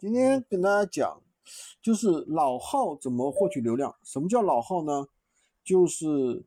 [0.00, 1.20] 今天跟大家讲，
[1.82, 3.92] 就是老号怎么获取流量。
[4.04, 5.08] 什么叫老号呢？
[5.64, 6.46] 就是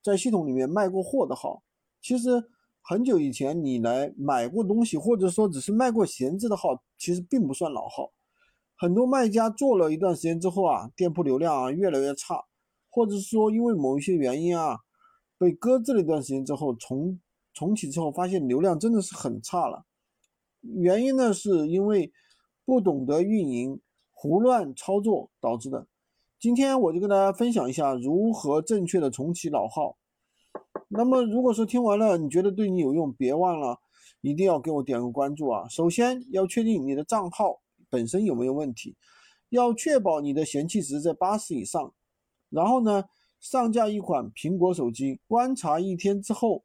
[0.00, 1.64] 在系统里面卖过货的号。
[2.00, 2.44] 其实
[2.80, 8.12] 很久以前你来买过东西，或者说只是卖过闲置的号，其实并不算老号。
[8.76, 12.44] 很多卖家做了一段时间之后啊，店铺流量啊越来越差，
[12.90, 14.78] 或者说因为某一些原因啊
[15.36, 17.18] 被搁置了一段时间之后，重
[17.54, 19.84] 重启之后发现流量真的是很差了。
[20.60, 22.12] 原因呢，是因为
[22.64, 23.80] 不懂得运营、
[24.12, 25.86] 胡乱操作导致的。
[26.38, 29.96] 今天我就跟大家分享一下如何正确的重启老号。
[30.88, 33.78] 那么，如果说听完了你觉得对你有用，别忘了
[34.20, 35.68] 一定要给我点个关注啊！
[35.68, 37.60] 首先要确定你的账号
[37.90, 38.94] 本身有没有问题，
[39.48, 41.92] 要确保你的嫌弃值在八十以上。
[42.50, 43.04] 然后呢，
[43.40, 46.64] 上架一款苹果手机，观察一天之后，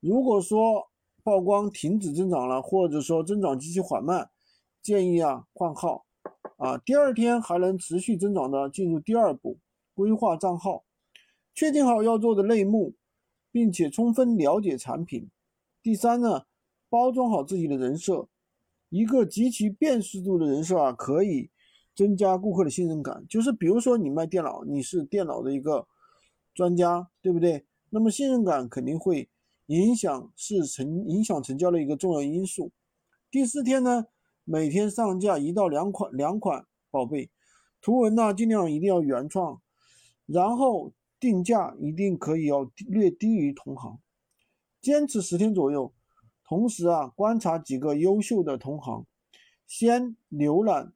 [0.00, 0.88] 如果说
[1.22, 4.28] 曝光停止增长了，或者说增长极其缓慢，
[4.86, 6.06] 建议啊换号
[6.58, 6.78] 啊。
[6.78, 9.58] 第二天还能持续增长的，进入第二步，
[9.96, 10.84] 规划账号，
[11.52, 12.94] 确定好要做的类目，
[13.50, 15.28] 并且充分了解产品。
[15.82, 16.46] 第三呢，
[16.88, 18.28] 包装好自己的人设，
[18.88, 21.50] 一个极其辨识度的人设啊，可以
[21.92, 23.26] 增加顾客的信任感。
[23.28, 25.88] 就是比如说你卖电脑，你是电脑的一个
[26.54, 27.66] 专家，对不对？
[27.90, 29.28] 那么信任感肯定会。
[29.68, 32.70] 影响是成影响成交的一个重要因素。
[33.32, 34.06] 第四天呢，
[34.48, 37.30] 每天上架一到两款两款宝贝
[37.80, 39.60] 图文呢，尽量一定要原创，
[40.24, 43.98] 然后定价一定可以要略低于同行，
[44.80, 45.92] 坚持十天左右。
[46.44, 49.04] 同时啊，观察几个优秀的同行，
[49.66, 50.92] 先浏览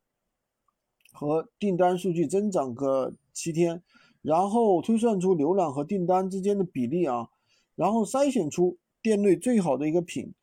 [1.12, 3.82] 和订单数据增长个七天，
[4.22, 7.30] 然后推算出浏览和订单之间的比例啊。
[7.74, 10.34] 然后筛选出店内最好的一个品，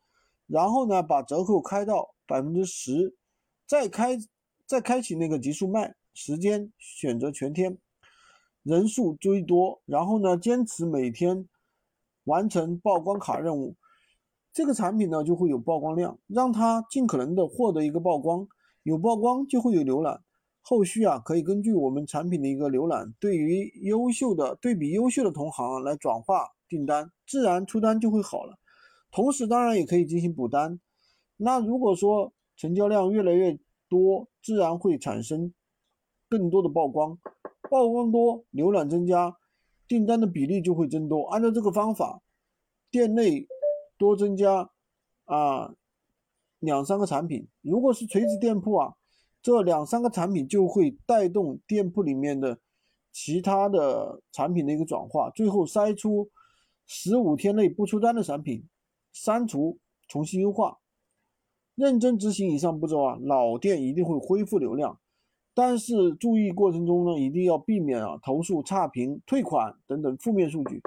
[0.48, 3.14] 然后呢，把折扣开到百分之十，
[3.66, 4.18] 再开
[4.66, 7.78] 再开启那个极速卖，时间选择全天，
[8.64, 11.46] 人数最多，然后呢，坚持每天
[12.24, 13.76] 完成曝光卡任务，
[14.52, 18.48] 这个产品呢就会有曝光量，让它尽可能的获得一个曝光，
[18.82, 20.22] 有曝光就会有浏览，
[20.62, 26.46] 后续啊可以根据我们产品的一个浏览，对于优秀的对比优秀的同行来转化。
[26.70, 28.58] 订单自然出单就会好了，
[29.18, 30.78] 同时当然也可以进行补单。
[31.38, 33.58] 那如果说成交量越来越
[33.88, 35.52] 多，自然会产生
[36.28, 37.18] 更多的曝光，
[37.62, 39.36] 曝光多，浏览增加，
[39.88, 41.24] 订单的比例就会增多。
[41.30, 42.22] 按照这个方法，
[42.92, 43.48] 店内
[43.98, 44.70] 多增加
[45.24, 45.74] 啊
[46.60, 48.94] 两三个产品，如果是垂直店铺啊，
[49.42, 52.56] 这两三个产品就会带动店铺里面的
[53.10, 56.30] 其他的产品的一个转化，最后筛出。
[56.90, 58.64] 十五天内不出单的产品，
[59.12, 60.78] 删除，重新优化，
[61.74, 64.98] 认真执行以上步骤啊，老店一定会恢复流量。
[65.54, 70.80] 但是注意过程中呢，一定要避免啊投诉、差评、退款等等负面数据，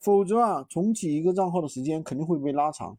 [0.00, 2.98] 否则啊重启一个账号的时间肯定会被拉长。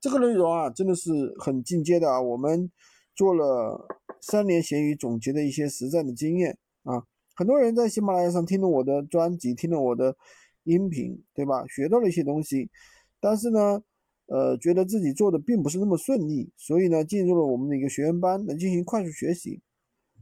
[0.00, 2.70] 这个内容啊真的是很进阶的啊，我们
[3.14, 3.86] 做了
[4.20, 10.16] 三年闲鱼总结的一些实战的经验啊，很多人在喜马拉雅上听了我的专辑，听了我的。
[10.68, 11.64] 音频对吧？
[11.68, 12.68] 学到了一些东西，
[13.20, 13.80] 但是呢，
[14.26, 19.60] 呃，觉得自己做的并不是那么顺利，所以呢，进入了我们的一个学员班来进行快速学习。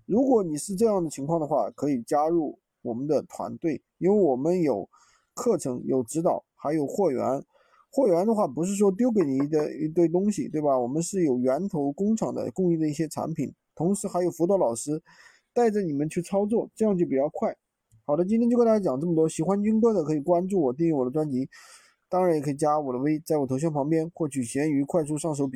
[0.06, 4.86] 如果你是这样的情况的话，可以加入我们的团队，因为我们有
[5.34, 7.42] 课程、有指导，还有货源。
[7.90, 10.78] 货源的话，不是说丢给你的一堆东西，对吧？
[10.78, 15.00] 我们是有源头工厂的供应的一些产品，同时还有辅导老师
[15.54, 17.56] 带着你们去操作，这样就比较快。
[18.04, 19.26] 好的，今天就跟大家讲这么多。
[19.28, 21.48] 喜欢军哥的可以关注我，订阅我的专辑，
[22.08, 25.50] 当然也可以加我的微，在我头像旁边获取闲鱼快速上手。